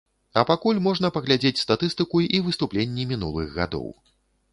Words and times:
А 0.41 0.43
пакуль 0.51 0.77
можна 0.85 1.11
паглядзець 1.17 1.59
статыстыку 1.65 2.21
і 2.39 2.39
выступленні 2.47 3.07
мінулых 3.13 3.53
гадоў. 3.59 3.87